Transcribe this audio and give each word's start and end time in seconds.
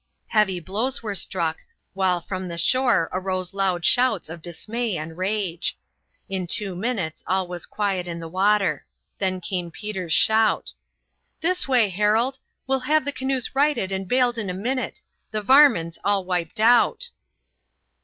Heavy 0.29 0.59
blows 0.59 1.03
were 1.03 1.13
struck, 1.13 1.59
while 1.93 2.19
from 2.21 2.47
the 2.47 2.57
shore 2.57 3.07
arose 3.11 3.53
loud 3.53 3.85
shouts 3.85 4.29
of 4.29 4.41
dismay 4.41 4.97
and 4.97 5.15
rage. 5.15 5.77
In 6.27 6.47
two 6.47 6.75
minutes 6.75 7.23
all 7.27 7.47
was 7.47 7.67
quiet 7.67 8.07
on 8.07 8.19
the 8.19 8.27
water. 8.27 8.83
Then 9.19 9.39
came 9.39 9.69
Peter's 9.69 10.11
shout: 10.11 10.73
"This 11.41 11.67
way, 11.67 11.89
Harold! 11.89 12.39
We'll 12.65 12.79
have 12.79 13.05
the 13.05 13.11
canoes 13.11 13.53
righted 13.53 13.91
and 13.91 14.07
bailed 14.07 14.39
in 14.39 14.49
a 14.49 14.55
minute. 14.55 15.01
The 15.29 15.43
varmin's 15.43 15.99
all 16.03 16.25
wiped 16.25 16.59
out." 16.59 17.11